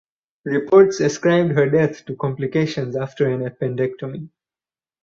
Reports 0.45 0.99
ascribed 0.99 1.51
her 1.51 1.69
death 1.69 2.03
to 2.05 2.15
complications 2.15 2.95
after 2.95 3.29
an 3.29 3.41
appendectomy. 3.47 4.31